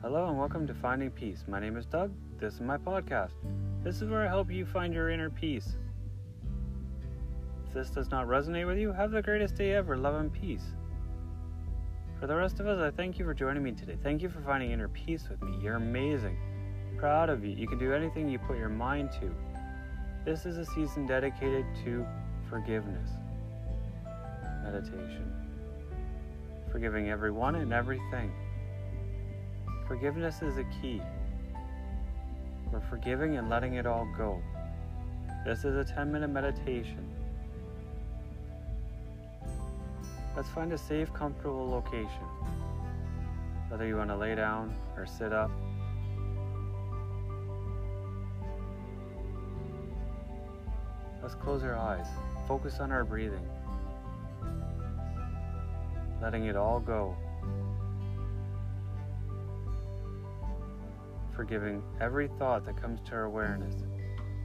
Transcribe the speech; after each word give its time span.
Hello 0.00 0.28
and 0.28 0.38
welcome 0.38 0.64
to 0.64 0.74
Finding 0.74 1.10
Peace. 1.10 1.44
My 1.48 1.58
name 1.58 1.76
is 1.76 1.84
Doug. 1.84 2.12
This 2.38 2.54
is 2.54 2.60
my 2.60 2.76
podcast. 2.76 3.32
This 3.82 4.00
is 4.00 4.08
where 4.08 4.24
I 4.24 4.28
help 4.28 4.48
you 4.48 4.64
find 4.64 4.94
your 4.94 5.10
inner 5.10 5.28
peace. 5.28 5.76
If 7.66 7.74
this 7.74 7.90
does 7.90 8.08
not 8.08 8.28
resonate 8.28 8.68
with 8.68 8.78
you, 8.78 8.92
have 8.92 9.10
the 9.10 9.20
greatest 9.20 9.56
day 9.56 9.72
ever. 9.72 9.96
Love 9.96 10.14
and 10.14 10.32
peace. 10.32 10.62
For 12.20 12.28
the 12.28 12.36
rest 12.36 12.60
of 12.60 12.68
us, 12.68 12.80
I 12.80 12.96
thank 12.96 13.18
you 13.18 13.24
for 13.24 13.34
joining 13.34 13.64
me 13.64 13.72
today. 13.72 13.96
Thank 14.00 14.22
you 14.22 14.28
for 14.28 14.40
finding 14.40 14.70
inner 14.70 14.86
peace 14.86 15.28
with 15.28 15.42
me. 15.42 15.58
You're 15.60 15.74
amazing. 15.74 16.38
Proud 16.96 17.28
of 17.28 17.44
you. 17.44 17.50
You 17.50 17.66
can 17.66 17.80
do 17.80 17.92
anything 17.92 18.28
you 18.28 18.38
put 18.38 18.56
your 18.56 18.68
mind 18.68 19.10
to. 19.20 19.34
This 20.24 20.46
is 20.46 20.58
a 20.58 20.64
season 20.64 21.06
dedicated 21.06 21.66
to 21.82 22.06
forgiveness, 22.48 23.10
meditation, 24.62 25.32
forgiving 26.70 27.10
everyone 27.10 27.56
and 27.56 27.72
everything. 27.72 28.30
Forgiveness 29.88 30.42
is 30.42 30.58
a 30.58 30.64
key. 30.64 31.00
We're 32.70 32.80
forgiving 32.90 33.38
and 33.38 33.48
letting 33.48 33.74
it 33.74 33.86
all 33.86 34.06
go. 34.18 34.42
This 35.46 35.64
is 35.64 35.76
a 35.76 35.82
10 35.82 36.12
minute 36.12 36.28
meditation. 36.28 37.08
Let's 40.36 40.50
find 40.50 40.74
a 40.74 40.78
safe, 40.78 41.10
comfortable 41.14 41.66
location. 41.70 42.26
Whether 43.70 43.86
you 43.86 43.96
want 43.96 44.10
to 44.10 44.16
lay 44.16 44.34
down 44.34 44.76
or 44.94 45.06
sit 45.06 45.32
up. 45.32 45.50
Let's 51.22 51.34
close 51.34 51.62
our 51.62 51.76
eyes. 51.76 52.06
Focus 52.46 52.78
on 52.80 52.92
our 52.92 53.04
breathing. 53.04 53.48
Letting 56.20 56.44
it 56.44 56.56
all 56.56 56.78
go. 56.78 57.16
Forgiving 61.38 61.84
every 62.00 62.26
thought 62.36 62.64
that 62.64 62.82
comes 62.82 62.98
to 63.02 63.12
our 63.12 63.22
awareness. 63.26 63.84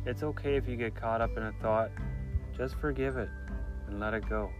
It's 0.05 0.21
okay 0.21 0.57
if 0.57 0.67
you 0.67 0.75
get 0.75 0.95
caught 0.95 1.21
up 1.21 1.35
in 1.35 1.41
a 1.41 1.51
thought. 1.53 1.89
Just 2.55 2.75
forgive 2.75 3.17
it 3.17 3.29
and 3.87 3.99
let 3.99 4.13
it 4.13 4.29
go. 4.29 4.51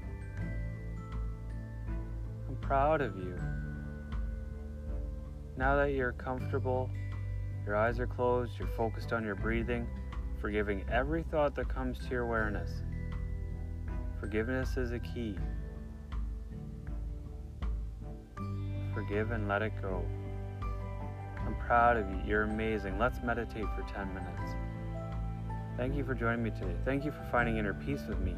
I'm 2.50 2.56
proud 2.56 3.02
of 3.02 3.16
you. 3.18 3.40
Now 5.58 5.76
that 5.76 5.92
you're 5.92 6.14
comfortable, 6.14 6.90
your 7.68 7.76
eyes 7.76 8.00
are 8.00 8.08
closed, 8.08 8.54
you're 8.58 8.68
focused 8.70 9.14
on 9.14 9.24
your 9.24 9.36
breathing, 9.36 9.88
forgiving 10.42 10.84
every 10.92 11.22
thought 11.30 11.54
that 11.54 11.70
comes 11.70 12.00
to 12.00 12.10
your 12.10 12.24
awareness. 12.24 12.82
Forgiveness 14.20 14.76
is 14.76 14.92
a 14.92 14.98
key. 14.98 15.38
Forgive 18.92 19.30
and 19.30 19.48
let 19.48 19.62
it 19.62 19.74
go. 19.84 20.04
I'm 21.46 21.56
proud 21.56 21.98
of 21.98 22.10
you. 22.10 22.20
You're 22.26 22.44
amazing. 22.44 22.98
Let's 22.98 23.22
meditate 23.22 23.66
for 23.76 23.84
10 23.94 24.14
minutes. 24.14 24.52
Thank 25.78 25.96
you 25.96 26.06
for 26.06 26.14
joining 26.14 26.44
me 26.44 26.52
today. 26.52 26.76
Thank 26.86 27.04
you 27.04 27.12
for 27.12 27.26
finding 27.32 27.58
inner 27.58 27.74
peace 27.74 28.02
with 28.08 28.20
me. 28.20 28.36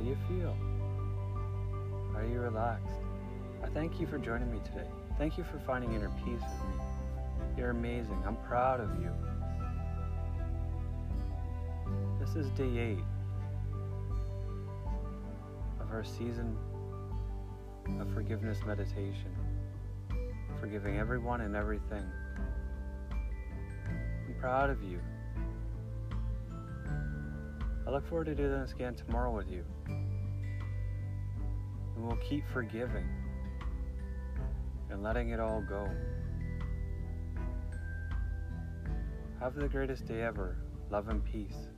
Do 0.00 0.08
you 0.08 0.16
feel? 0.28 0.56
Are 2.16 2.24
you 2.24 2.40
relaxed? 2.40 2.94
I 3.62 3.68
thank 3.68 4.00
you 4.00 4.06
for 4.06 4.18
joining 4.18 4.50
me 4.50 4.58
today. 4.64 4.86
Thank 5.18 5.36
you 5.36 5.44
for 5.44 5.58
finding 5.58 5.92
inner 5.92 6.10
peace 6.24 6.40
with 6.40 6.76
me. 6.76 7.58
You're 7.58 7.70
amazing. 7.70 8.22
I'm 8.26 8.36
proud 8.36 8.80
of 8.80 8.90
you. 9.00 9.10
This 12.18 12.36
is 12.36 12.50
day 12.52 12.78
eight 12.78 13.04
of 15.80 15.90
our 15.90 16.04
season 16.04 16.56
of 18.00 18.10
forgiveness 18.14 18.58
meditation, 18.66 19.34
forgiving 20.60 20.96
everyone 20.98 21.42
and 21.42 21.54
everything. 21.54 22.04
I'm 23.10 24.34
proud 24.40 24.70
of 24.70 24.82
you. 24.82 25.00
I 27.86 27.90
look 27.90 28.06
forward 28.08 28.26
to 28.26 28.34
doing 28.34 28.60
this 28.60 28.72
again 28.72 28.94
tomorrow 28.94 29.34
with 29.34 29.50
you. 29.50 29.64
And 31.96 32.06
we'll 32.06 32.16
keep 32.16 32.44
forgiving 32.52 33.08
and 34.90 35.02
letting 35.02 35.30
it 35.30 35.40
all 35.40 35.62
go. 35.62 35.88
Have 39.40 39.54
the 39.54 39.68
greatest 39.68 40.06
day 40.06 40.22
ever. 40.22 40.56
Love 40.90 41.08
and 41.08 41.24
peace. 41.24 41.68